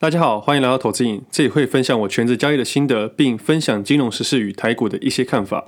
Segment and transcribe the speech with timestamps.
[0.00, 5.64] 大家好，欢迎来到投资瘾，这里会分享我全职交易的心得，并分享金融时事与台股的一些看法。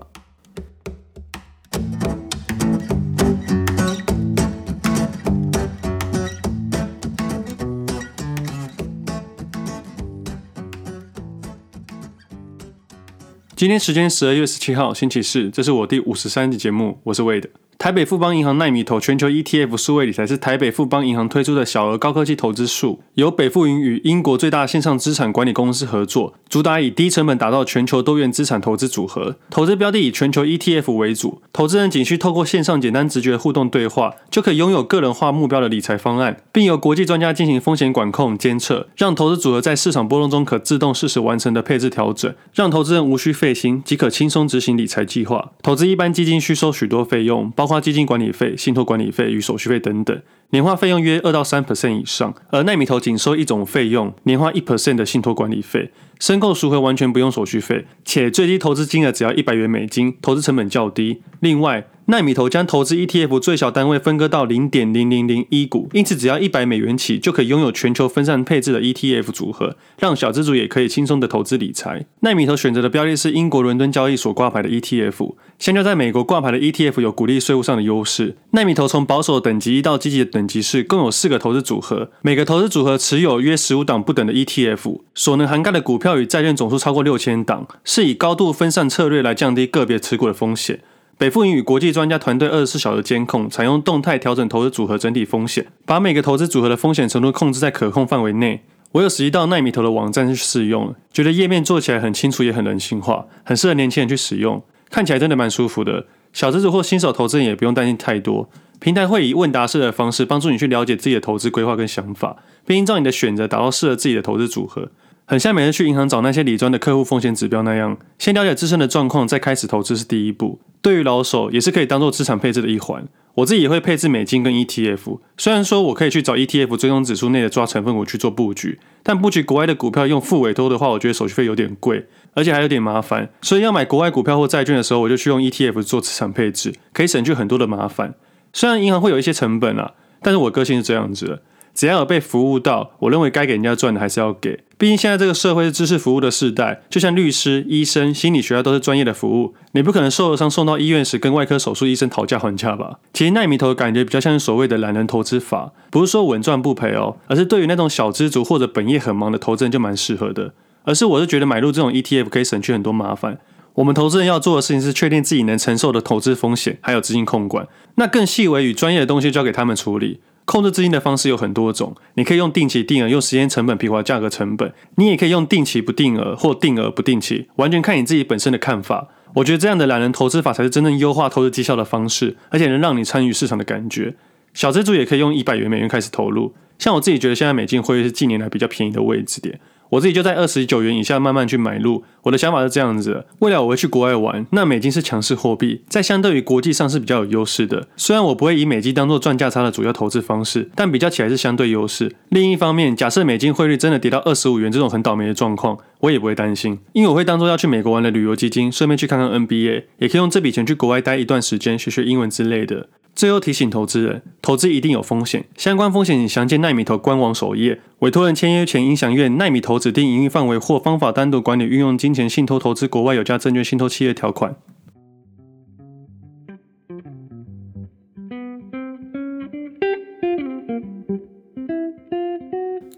[13.56, 17.48] 今天时间十二月十七号，星期四，这是我第五十三集节目，我是 Wade。
[17.80, 29.36] 台北富邦银行奈米投全球 ETF 数位理财是台北富邦银行推出的小额高科技投资数，由北富银与英国最大线上资产管理公司合作，主打以低成本打造全球多元资产投资组合。
[29.48, 45.52] 投资标的以全球 ETF 为主，投资人仅需透过线上简单直觉互动对话，就可以拥有个人化目标的理财方案，并由国际专家进行风险管控监测，让投资组合在市场波动中可自动适时完成的配置调整，让投资人无需费心即可轻松执行理财计划。
[45.62, 50.20] 投资一般基金需收许多费用，包括基金管理费、信托管理费与手续费等等，
[50.50, 52.34] 年化费用约二到三 percent 以上。
[52.50, 61.22] 而奈米投仅收一种费用，年化一 percent 的信托管理费，申购赎回完全不用手续费，且最低投资金额只要一百元美金，投资成本较低。
[61.40, 72.04] 另外，奈米投将投资 ETF 最小单位分割到零点零零零一股，因此只要一百美元起就可以拥有全球分散配置的 ETF 组合，让小资族也可以轻松的投资理财。
[72.20, 78.36] 奈米投选择的标的是英国伦敦交易所挂牌的 ETF，相较在美国挂牌的 ETF 有股利税务上的优势。
[78.50, 90.80] 奈米投从保守等级一到积极的等级是共有四个投资组合，每个投资组合持有约十五档不等的 ETF，所能涵盖的股票与债券总数超过六千档，是以高度分散策略来降低个别持股的风险。
[91.18, 98.62] 北富盈与国际专家团队二十四小时监控，采用动态调整投资组合整体风险，把每个投资组合的风险程度控制在可控范围内。
[98.92, 106.06] 我有实际到奈米投的网站去试用了，觉得页面做起来很清楚，也很人性化，很适合年轻人去使用，看起来真的蛮舒服的。
[106.32, 114.88] 小资族或新手投资人也不用担心太多，平台会以问答式的方式帮助你去了解自己的投资规划跟想法，并依照你的选择打造适合自己的投资组合。
[115.30, 120.58] 很像每次去银行找那些理专的客户风险指标那样，先了解自身的状况，再开始投资是第一步。
[120.82, 123.06] 对于老手，也是可以当做资产配置的一环。
[123.34, 125.20] 我自己也会配置美金跟 ETF。
[125.36, 133.28] 虽然说我可以去找 ETF 追踪指数内的抓成分股去做布局，但布局国外的股票用复委托的话，我觉得手续费有点贵，而且还有点麻烦。
[133.40, 138.14] 所以要买国外股票或债券的时候，我就去用 ETF 做资产配置，可以省去很多的麻烦。
[138.52, 139.92] 虽然银行会有一些成本啊，
[140.22, 141.42] 但是我个性是这样子的。
[141.74, 144.60] 只要有被服务到，我认为该给人家赚的还是要给。
[144.76, 149.54] 毕竟现在这个社会是知识服务的时代，就像律师、医生、心理学家都是专业的服务。
[149.72, 152.98] 你不可能受了伤送到医院时跟外科手术医生讨价还价吧？
[153.12, 160.54] 其实奈米投感觉比较像是所谓的懒人投资法，不是说稳赚不赔哦，而是对于那种小资族或者本业很忙的投资人就蛮适合的。
[160.84, 163.38] 而是我是觉得买入这种 ETF 可以省去很多麻烦。
[163.74, 167.68] 我们投资人要做的事情是确定自己能承受的投资风险，还有资金控管。
[167.96, 170.20] 那更细微与专业的东西交给他们处理。
[170.44, 179.08] 控制资金的方式有很多种，你可以用定期定额，用时间成本平滑价格成本；你也可以用定期不定额或定额不定期，完全看你自己本身的看法。
[179.36, 184.16] 我觉得这样的懒人投资法才是真正优化投资绩效的方式，而且能让你参与市场的感觉。
[184.52, 189.60] 小资主也可以用一百元美元开始投入，像我自己觉得现在美金汇率是近年来比较便宜的位置点。
[189.90, 192.02] 我自己就在二十九元以下慢慢去买入。
[192.22, 197.88] 我的想法是这样子：未来我会去国外玩，那美金是强势货币，在相对于国际上是比较有优势的。
[197.96, 202.14] 虽然我不会以美金当做赚价差的主要投资方式，但比较起来是相对优势。
[202.28, 212.88] 另一方面，假设美金汇率真的跌到二十五元这种很倒霉的状况，我也不会担心，因为我会当做要去美国玩的旅游基金，顺便去看看 NBA，也可以用这笔钱去国外待一段时间，学学英文之类的。
[213.14, 217.80] 最后提醒投资人，投资一定有风险，相关风险详见奈米投官网首页。
[217.98, 224.56] 委托人签约前应详阅奈米投指定营运范围或方法单独管理运用金钱信托投资国外有价证券信托契约条款。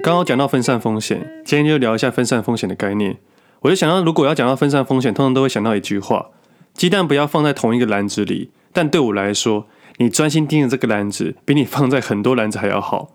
[0.04, 3.18] 刚刚讲到分散风险，今天就聊一下分散风险的概念。
[3.60, 6.30] 我就想到，如果要讲到分散风险，通常都会想到一句话：
[6.74, 8.50] 鸡蛋不要放在同一个篮子里。
[8.72, 9.68] 但对我来说，
[10.02, 13.10] 你专心盯着这个篮子，比你放在很多篮子还要好。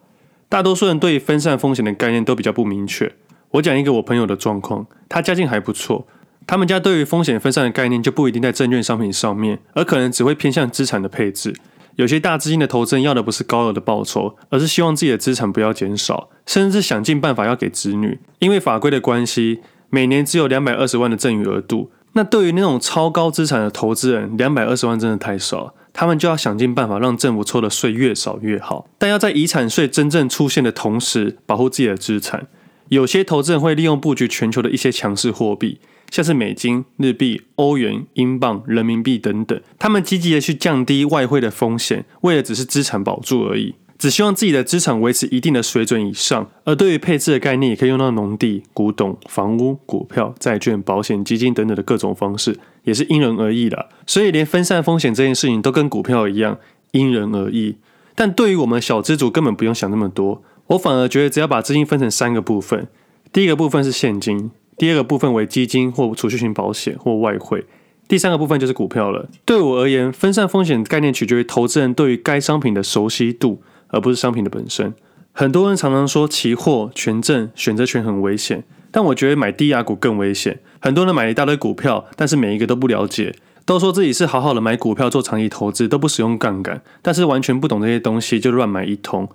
[0.47, 3.13] 大多数人对于分散风险的概念都比较不明确。
[3.51, 6.07] 我讲一个我朋友的状况，他家境还不错，
[6.45, 11.53] 他们家对于风险分散的概念就不一定在证券商品上面，而可能只会偏向资产的配置。
[11.95, 18.19] 有些大资金的投资人要的不是高额的报酬，而是希望自己的资产不要减少，甚至想尽办法要给子女。
[18.39, 21.91] 因为法规的关系，每年只有两百二十万的赠与额度。
[22.13, 28.87] 那对于那种超高资产的投资人，两百二十万真的太少，他们就要想尽办法让政府抽的税越少越好。
[28.99, 32.45] 但要在遗产税真正出现的同时，保护自己的资产。
[32.89, 35.79] 有些投资人会利用布局全球的一些强势货币，
[36.11, 43.73] 像是美金、日币、欧元、英镑、人民币等等，他们积极的去降低外汇的风险，为的只是资产保住而已。
[43.97, 46.49] 只希望自己的资产维持一定的水准以上。
[46.63, 53.89] 而对于配置的概念，也可以用到农地、古董、房屋、股票、债券、保险、基金等等的各种方式，也是因人而异的。
[54.05, 56.59] 所以，连分散风险这件事情都跟股票一样，
[56.91, 57.77] 因人而异。
[58.15, 60.43] 但对于我们小资族，根本不用想那么多。
[60.67, 62.87] 我反而觉得，只要把资金分成三个部分，
[63.31, 67.65] 第一个部分是现金，第二个部分为基金或储蓄型保险或外汇。
[68.07, 69.29] 第三个部分就是股票了。
[69.45, 74.93] 对我而言，分散风险概念取决于投资人对于该商品的熟悉度，而不是商品的本身。
[75.31, 80.59] 很多人常常说期货、权证、选择权很危险，但我觉得买低价股更危险。
[80.79, 83.35] 很多人买一大堆股票，但是每一个都不了解，
[83.65, 89.29] 都说自己是好好的买股票做长期投资，都不使用杠杆，但是完全不懂这些东西就乱买一通。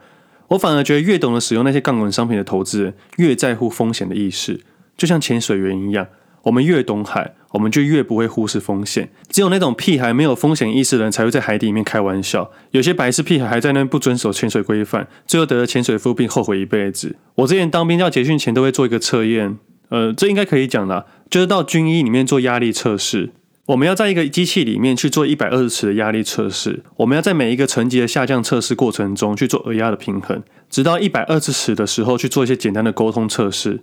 [0.49, 4.61] 我反而觉得越懂得使用那些杠杆商品的投资人，越在乎风险的意识，
[4.97, 6.09] 就像潜水员一样。
[6.43, 9.11] 我们越懂海，我们就越不会忽视风险。
[9.29, 12.51] 只有那种屁孩没有风险意识的人，才会在海底里面开玩笑。
[12.73, 17.17] 有些白痴屁孩还在那不遵守潜水规范，最后得了潜水夫病，后悔一辈子。
[17.37, 19.59] 我之前当兵要结训前都会做一个测验，
[19.91, 23.31] 呃，这应该可以讲啦，就是到军医里面做压力测试。
[23.67, 33.81] 我们要在一个机器里面去做一百二十尺的压力测试，我们要在每一个层级的下降测试过程中去做耳压的平衡，直到一百二十尺的时候去做一些简单的沟通测试。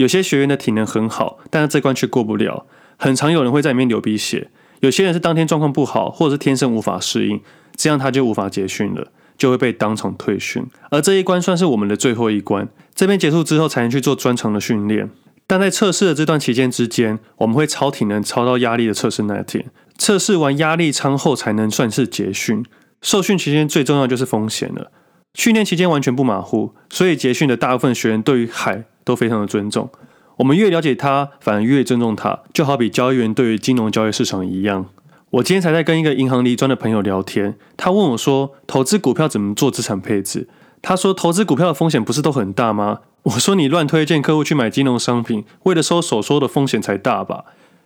[0.00, 2.64] 有些学员的体能很好，但是这关却过不了。
[2.96, 4.48] 很常有人会在里面流鼻血。
[4.80, 7.38] 有些人是当天状况不好，或者是天生无法适应，
[7.76, 10.64] 这样他就无法结训了，就会被当场退训。
[10.90, 15.10] 而这一关算是我们的最后一关，这边结束之后才能去做专长的训练。
[15.46, 19.66] 但在测试的这段期间之间，我们会超体能，超到压力的测试那天。
[19.98, 22.64] 测试完压力舱后才能算是结训。
[23.02, 24.90] 受训期间最重要就是风险了。
[25.34, 29.90] 训练期间完全不马虎，所以结训的大部分学员对于海都非常的尊重。
[30.36, 34.86] 我们越了解他，反而越尊重他，就好比交易员对于金融交易市场一样。
[35.30, 40.48] 我今天才在跟一个银行离专的朋友聊天，他问我说：“投资股票怎么做资产配置？”
[40.80, 47.44] 他说：“投资股票的风险不是都很大吗？”我说：“你乱推荐客户去买金融商品，为了收手收的风险才大吧？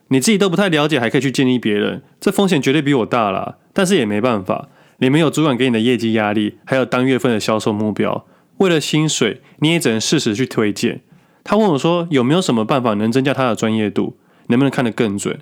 [0.08, 3.56] 你自己都不太了解，还可以去建议别人，这风险绝对比我大啦。
[3.72, 4.68] 但是也没办法。”
[4.98, 8.24] 你没有主管给你的业绩压力，还有当月份的销售目标，
[8.58, 11.00] 为了薪水，你也只能适时去推荐。
[11.44, 15.38] 他问我说：“有没有什么办法能增加他的专业度，能不能看得更准？”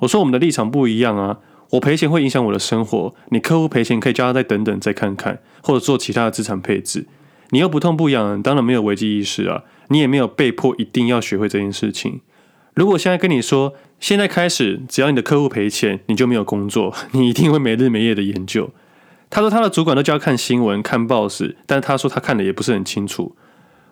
[0.00, 1.38] 我说：“我们的立场不一样啊，
[1.70, 7.06] 我赔钱会影响我的生活，你客户赔钱可以叫他再等等再看看，或者做其他的资产配置。
[7.50, 12.20] 你又不痛不痒，当然没有危机意识啊，你也没有被迫一定要学会这件事情。
[12.74, 18.68] 如果现在跟你说，现在开始，只要你的客户赔钱，你就没有工作， 你一定会没日没夜的研究。”
[19.30, 23.34] 他说他的主管都叫他看新闻、看报纸，但是他说他看的也不是很清楚。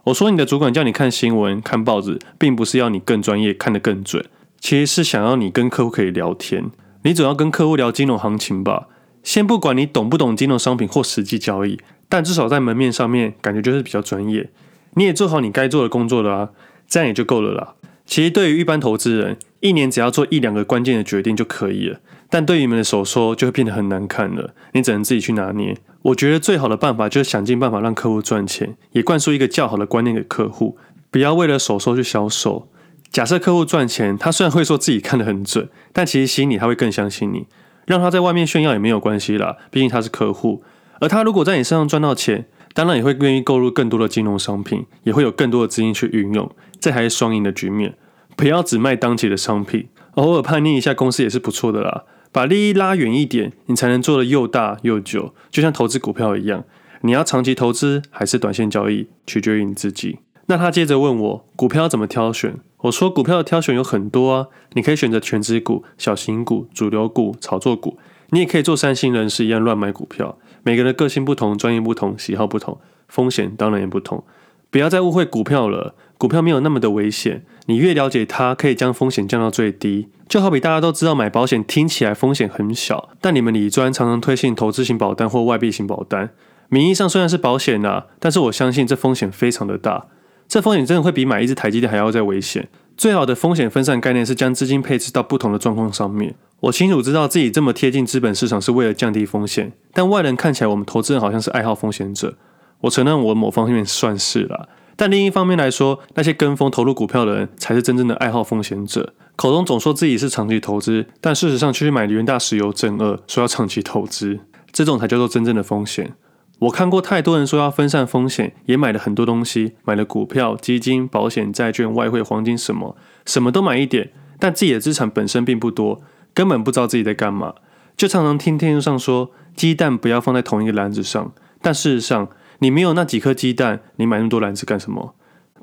[0.04, 4.22] 我说你的主管叫你看新闻、看报纸，并不是要你更专业、看得更准，
[4.60, 6.70] 其实是想要你跟客户可以聊天。
[7.04, 8.88] 你总要跟客户聊金融行情吧？
[9.22, 11.80] 先不管你懂不懂金融商品或实际交易，
[12.10, 14.50] 但至少在门面上面感觉就是比较专业。
[14.94, 16.50] 你也做好你该做的工作了啊，
[16.86, 17.74] 这样也就够了啦。
[18.04, 22.00] 其实对于一般投资人，一年只要做一两个关键的决定就可以了。
[22.28, 25.78] 但对于你们的手说就会变得很难看了，你只能自己去拿捏。
[26.04, 30.76] 我觉得最好的办法就是想尽办法让客户赚钱，也灌输一个较好的观念给客户，
[31.10, 32.68] 不要为了手收去销售。
[33.10, 37.46] 假设客户赚钱，他虽然会说自己看得很准，但其实心里他会更相信你。
[37.86, 40.62] 让他在外面炫耀也没有关系啦，毕竟他是客户。
[41.00, 47.94] 而他如果在你身上赚到钱，当然也会愿意购入更多的金融商品，也会有更多的资金去运用，这还是双赢的局面。
[48.36, 52.04] 不要只卖当期的商品，偶尔叛逆一下公司也是不错的啦。
[52.34, 55.32] 把利益拉远一点，你才能做得又大又久。
[55.52, 56.64] 就像投资股票一样，
[57.02, 60.18] 你要长期投资还是短线交易，取决于你自己。
[60.46, 62.56] 那他接着问我，股票怎么挑选？
[62.78, 67.96] 我说股票的挑选有很多啊，你可以选择全值股、小型股、主流股、炒作股，
[68.30, 70.36] 你也可以做三星人士一样乱买股票。
[70.64, 74.24] 每个人的个性不同，专业不同，喜好不同，风险当然也不同。
[74.72, 77.44] 不要再误会股票了，股票没有那么的危险。
[77.66, 80.08] 你越了解它，可以将风险降到最低。
[80.28, 86.30] 就好比大家都知道买保险听起来风险很小，但你们理专常常推荐投资型保单或外币型保单，
[86.68, 90.06] 名义上虽然是保险啊，但是我相信这风险非常的大。
[90.46, 92.68] 这风险真的会比买一只台积电还要再危险。
[92.96, 96.34] 最好的风险分散概念是将资金配置到不同的状况上面。
[96.60, 102.36] 我清楚知道自己这么贴近资本市场是为了降低风险，但外人看起来我们投资人好像是爱好风险者。
[102.82, 109.12] 我承认，我某方面算是啦，但另一方面来说，那些跟风投入股票的人才是真正的爱好风险者。
[109.36, 114.38] 口中总说自己是长期投资，但事实上却去买元大石油正二，说要长期投资，
[114.70, 116.12] 这种才叫做真正的风险。
[116.60, 122.96] 我看过太多人说要分散风险，也买了很多东西，买了股票、基金、保险、债券、外汇、黄金，什么
[123.26, 126.00] 什么都买一点，但自己的资产本身并不多，
[126.32, 127.54] 根本不知道自己在干嘛，
[127.96, 132.28] 就常常听电视上说鸡蛋不要放在同一个篮子上，但事实上。
[132.64, 135.14] 你没有那几颗鸡蛋，你买那么多篮子干什么？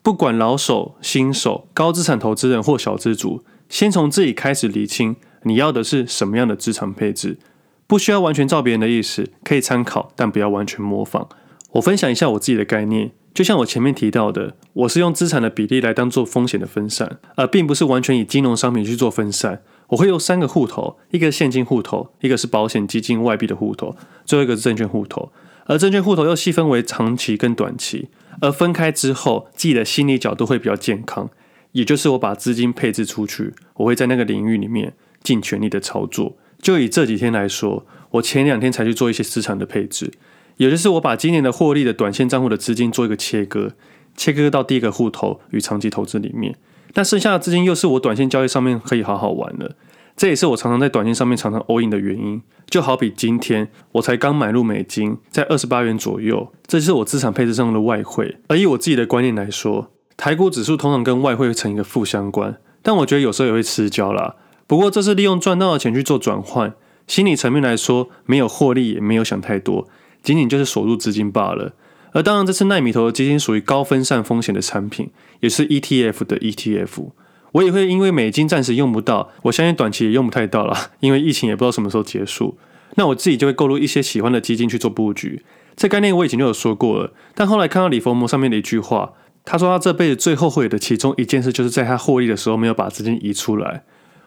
[0.03, 7.39] 不管老手、新手、高资产投资人或小资族，先从自己开始理清，你要的是什么样的资产配置。
[7.87, 11.27] 不需要完全照别人的意思，可以参考，但不要完全模仿。
[11.71, 19.63] 我分享一下我自己的概念，就像我前面提到的，我是用资产的比例来当做风险的分散，而并不是完全以金融商品去做分散。
[19.87, 25.31] 我会用三个户头，一个现金户头，一个是保险基金外币的户头，最后一个是证券户头。
[25.65, 28.09] 而证券户头又细分为长期跟短期。
[28.39, 31.29] 而分开之后，自己的心理角度会比较健康，
[31.73, 36.37] 也就是我把资金配置出去，我会在那个领域里面尽全力的操作。
[36.61, 40.11] 就以这几天来说，我前两天才去做一些资产的配置，
[40.57, 43.73] 也就是我把今年的获利的短线账户的资金做一个切割，
[44.15, 46.55] 切割到第一个户头与长期投资里面。
[46.93, 49.75] 那剩下的资金又是我短线交易上面可以好好玩了。
[50.15, 58.37] 这也是我常常在短线上面常常 all in 的原因，就好比今天我才刚买入美金，在二十八元左右，这就是我资产配置上的外汇。
[58.47, 64.35] 而以我自己的观念来说，台股指数通常跟外汇成一个负相关，但我觉得有时候也会吃焦啦。
[64.67, 66.73] 不过这是利用赚到的钱去做转换，
[67.07, 69.87] 心理层面来说没有获利，也没有想太多，
[70.21, 71.73] 仅仅就是锁入资金罢了。
[72.13, 77.11] 而当然，这次奈米投的基金属于高分散风险的产品，也是 ETF 的 ETF。
[77.53, 82.57] 我也会因为美金暂时用不到，我相信短期也用不太到了， 因为疫情也不知道什么时候结束。
[82.95, 85.43] 那我自己就会购入一些喜欢的基金去做布局。
[85.75, 89.13] 这概念我以前就有说过了，但后来看到李佛摩上面的一句话，
[89.45, 93.83] 他说他这辈子最后悔的其中一件事，就是在他获利的时候没有把资金移出来。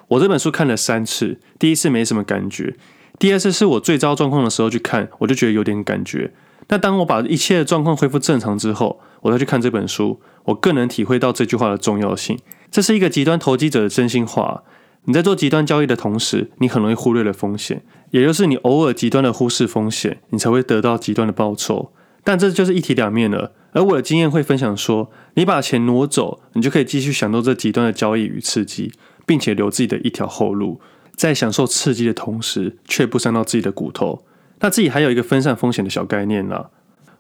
[0.09, 2.75] 我这本书看了三次，第一次没什么感觉，
[3.19, 6.33] 第二次是我最糟状况的时候去看，我就觉得有点感觉。
[6.69, 12.39] 那当我把一切的状况恢复正常之后，我再去看这本书，我更能体会到这句话的重要性。
[12.75, 14.65] 这是一个极端投机者的真心话。
[15.05, 21.93] 你在做极端交易的同时，你很容易忽略了风险，也就是你偶尔极端的忽视风险，你才会得到极端的报酬。
[22.25, 23.53] 但这就是一体两面了。
[23.75, 28.93] 而我的经验会分享说，你把钱挪走，你就可以继续享受这极端的交易与刺激，
[29.25, 30.81] 并且留自己的一条后路，
[31.15, 34.25] 在享受刺激的同时，却不伤到自己的骨头。
[34.59, 36.71] 那自己还有一个分散风险的小概念啦。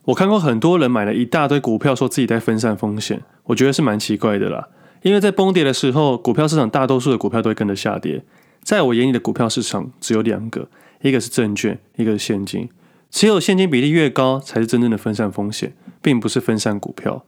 [0.07, 4.67] 我看过很多人买了一大堆股票，说自己在分散风险，我觉得是蛮奇怪的啦。
[5.05, 8.25] 因为在崩跌的时候，股票市场大多数的股票都会跟着下跌。
[8.63, 10.67] 在我眼里的股票市场只有两个，
[11.03, 12.71] 一个是证券，一个是现金。
[13.11, 17.23] 持有现金比例越高，才是真正的分散风险，并不是分散股票。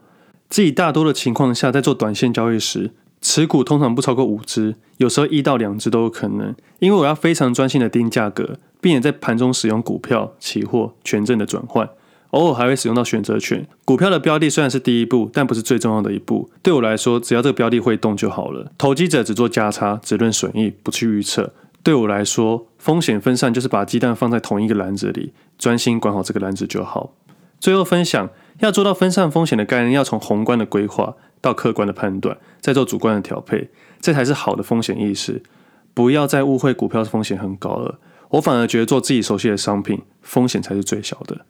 [0.49, 6.55] 自己大多的情况下，在做短线交易时，持股通常不超过五只，有时候一到两只都有可能。
[6.79, 11.91] 因为我要非常专心的盯价格，并且在盘中使用股票、期货、权证的转换。
[12.37, 13.67] 偶尔还会使用到选择权。
[13.87, 16.51] 股票的标的虽然是第一步，但不是最重要的一步。
[16.63, 18.71] 对我来说，只要这个标的会动就好了。
[18.77, 21.55] 投机者只做价差，只论损益，不去预测。
[21.83, 27.15] 对我来说，风险分散就是把鸡蛋放在同一个篮子里，专心管好这个篮子就好。
[27.59, 28.29] 最后分享，
[28.59, 35.43] 要做到分散风险的概念，要从宏观的规划到客观的判断，再做主观的调配，这才是好的风险意识。
[35.95, 37.99] 不要再误会股票的风险很高了。
[38.31, 41.47] 我反而觉得做自己熟悉的商品，风险才是最小的。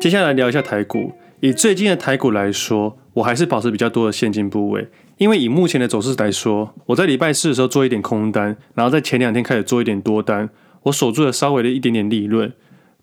[0.00, 1.12] 接下来聊一下台股。
[1.40, 4.88] 以最近的台股来说，我还是保持比较多的现金部位，
[5.18, 10.48] 因为以目前的走势来说，我在礼拜四的时候做一点空单，然后在前两天开始做一点多单，
[10.84, 12.50] 我守住了稍微的一点点利润。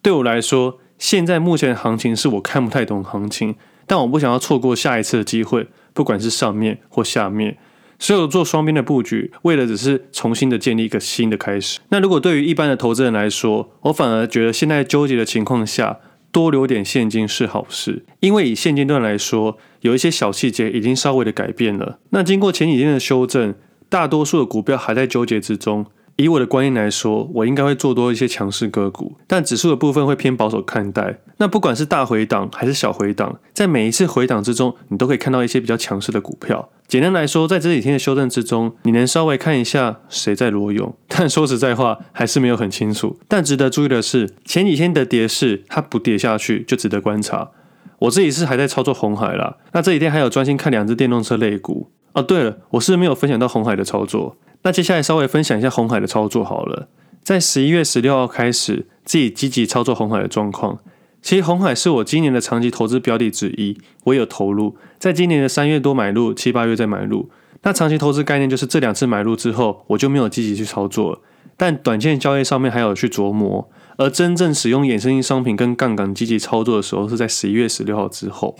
[0.01, 3.54] 对我来说，现在目前的行情是我看不太懂行情，
[3.86, 7.60] 但我不想要错过下一次的机会，不管是上面或下面，
[8.00, 11.80] 所以我做双边的布局，为了只是重新的建立一个新的开始。
[11.89, 16.00] 那如果对于一般的投资人来说，我反而觉得现在纠结的情况下，
[16.38, 21.98] 多留点现金是好事，因为以现阶段来说，有一些小细节已经稍微的改变了。
[22.12, 23.56] 那经过前几天的修正，
[23.89, 25.88] 大多数的股票还在纠结之中。
[26.18, 31.20] 以我的观念来说，我应该会做多一些强势个股，但指数的部分会偏保守看待。
[31.38, 36.70] 那不管是大回档还是小回档，在每一次回档之中，你都可以看到一些比较强势的股票。
[36.88, 43.20] 简单来说，在这几天的修正之中，你能稍微看一下谁在裸泳， 但说实在话，还是没有很清楚。
[43.28, 47.52] 但值得注意的是，前几天的跌势它不跌下去，就值得观察。
[48.00, 51.92] 我自己是还在操作红海啦，那这几天还有专心看两只电动车类股。
[52.14, 54.36] 哦，对了，我是没有分享到红海的操作。
[54.68, 56.90] 那接下来稍微分享一下红海的操作好了。
[57.24, 60.80] 在十一月十六号开始，自己积极操作红海的状况。
[61.22, 67.30] 其实红海是我今年的长期投资标的之一，我有投入，在今年的三月多买入，七八月再买入。
[67.62, 71.22] 那长期投资概念就是这两次买入之后，我就没有积极去操作了。
[71.56, 78.58] 但短线交易上面还有去琢磨，而真正使用衍生性商品跟杠杆积极操作的时候，是在十一月十六号之后。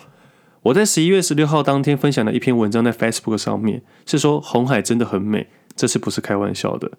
[0.64, 5.48] 我在十一月十六号当天分享的一篇文章在 Facebook 上面，是说红海真的很美。
[5.78, 6.92] 这次不是开玩笑的。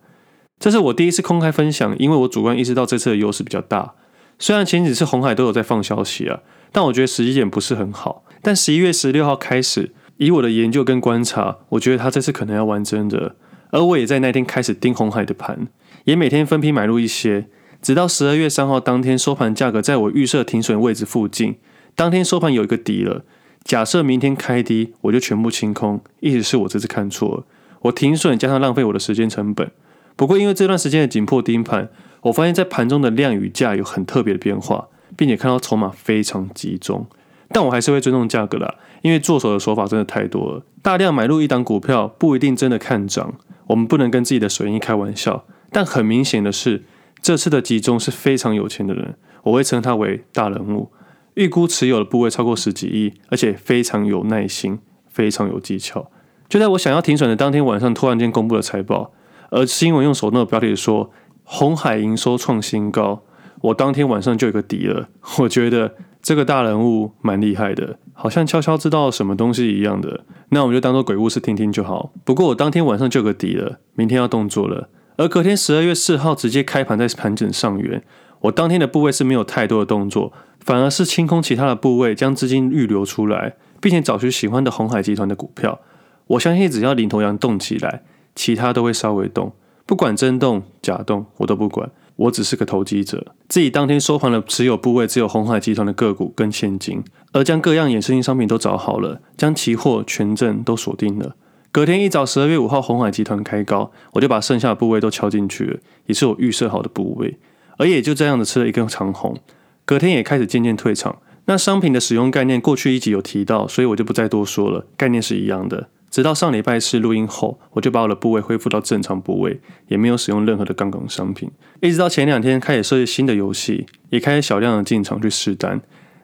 [0.58, 3.92] 这是我第一次公开分享，因为我主观意识到这次的优势比较大。
[4.38, 6.40] 虽然前几次红海都有在放消息啊，
[6.72, 8.24] 但我觉得时机点不是很好。
[8.40, 13.34] 但十一月十六号开始，以我的研究跟观察，我觉得他这次可能要玩真的。
[13.70, 15.68] 而我也在那天开始盯红海的盘，
[16.04, 17.46] 也每天分批买入一些，
[17.82, 21.56] 直到十二月三号当天收盘价格在我预设停损位置附近。
[21.94, 23.24] 当天收盘有一个底了，
[23.64, 26.00] 假设明天开低，我就全部清空。
[26.20, 27.44] 意思是我这次看错了，
[27.82, 29.70] 我停损加上浪费我的时间成本。
[30.16, 31.88] 不过因为这段时间的紧迫盯盘，
[32.22, 37.06] 我发现在盘中的量与价有很特别的变化，并且看到筹码非常集中。
[37.50, 40.62] 但我还是会尊重价格啦，因为做手的手法真的太多了。
[40.82, 43.34] 大量买入一档股票不一定真的看涨，
[43.68, 45.44] 我们不能跟自己的损益开玩笑。
[45.70, 46.84] 但很明显的是，
[47.22, 50.90] 这次的集中是非常有钱的人，我会称他为大人物。
[51.34, 56.10] 预估持有的部位超过十几亿，而且非常有耐心，非常有技巧。
[56.48, 59.12] 就在我想要停损的当天晚上，突然间公布了财报，
[59.50, 61.10] 而新闻用手动的标题说
[61.44, 63.22] “红海营收创新高”，
[63.62, 65.08] 我当天晚上就有个底了。
[65.40, 65.94] 我觉得。
[66.20, 70.24] 这个大人物蛮厉害的，好像悄悄知道什么东西一样的。
[70.48, 72.12] 那我们就当做鬼故事听听就好。
[72.24, 74.90] 不过我当天晚上就有个底了，明天要动作了。
[75.16, 78.02] 而隔天十二月四号直接开盘在盘整上缘，
[78.40, 85.80] 我当天的部位是没有太多的动作，反而是清空其他的部位，将资金预留出来，并且找寻喜欢的红海集团的股票。
[86.28, 88.02] 我相信只要领头羊动起来，
[88.34, 89.52] 其他都会稍微动，
[89.84, 91.90] 不管真动假动，我都不管。
[92.16, 97.00] 我只是个投机者，自己当天收盘的持有部位只有红海集团的个股跟现金，
[97.32, 101.36] 而将各样衍生性商品都找好了，将期货、权证都锁定了。
[101.70, 107.38] 隔天一早，十二月五号，鸿海集团开高，我就把剩下的部位都敲进去了，也是我预设好的部位，
[107.76, 109.38] 而也就这样的吃了一根长红。
[109.84, 111.18] 隔天也开始渐渐退场。
[111.44, 115.88] 那商品的使用概念，过去一集有提到，所以我就不再多说了，概念是一样的。
[116.10, 121.50] 直到上礼拜四录音后，我就把我的部位恢复到正常部位，也没有使用任何的杠杆商品。
[121.80, 125.80] 一直到前两天开始设计新的游戏，也开始小量的进场去试单。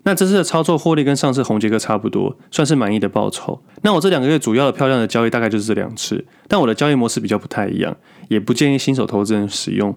[0.07, 3.63] 那这次的操作获利跟上次红杰哥差不多，算是满意的报酬。
[3.83, 7.97] 那我这两个月主要的漂亮的交易大概就是这两次，但我的交易模式比较不太一样，
[8.29, 9.97] 也不建议新手投资人使用，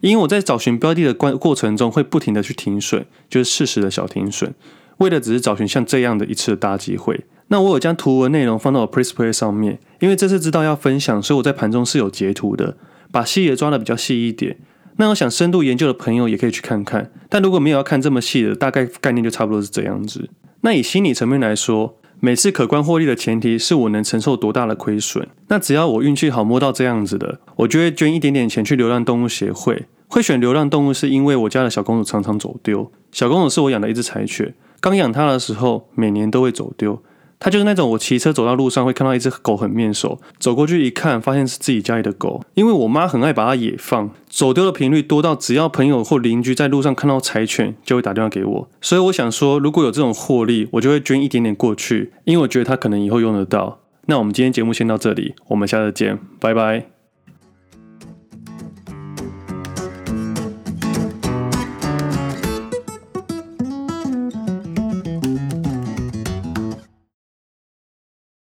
[0.00, 4.54] 因为我在找寻标的的过过程中会不停的去停损，就是适时的小停损，
[4.98, 7.24] 为的只是找寻像这样的一次的大机会。
[7.48, 12.76] 那我有将图文内容放到我 PressPlay 上面，因为这次知道要分享，所以我在盘中是有截图的，
[13.10, 14.58] 把细节抓得比较细一点。
[14.96, 20.28] 那有想深度研究的朋友也可以去看看，但如果没有要看这么细的，大概概念就差不多是这样子。
[20.62, 25.26] 那以心理层面来说，每次可观获利的前提是我能承受多大的亏损。
[25.46, 29.86] 那只要我运气好摸到这样子的，我就会捐一点点钱去流浪动物协会。
[30.08, 37.00] 会选流浪动物是因为我家的小公主常常走丢，小公主是我养的一只柴犬，刚养它的时候每年都会走丢。
[37.40, 42.42] 它就是那种我骑车走到路上会看到一只狗很面熟，走过去一看，发现是自己家里的狗。
[42.54, 48.68] 因为我妈很爱把它野放，走丢的频率多到只要朋友或邻居在路上看到柴犬，就会打电话给我。
[48.80, 53.80] 所以我想说，如果有这种获利，我就会捐一点点过去，因为我觉得它可能以后用得到。
[54.06, 56.97] 那我们今天节目先到这里，我们下次见，拜拜。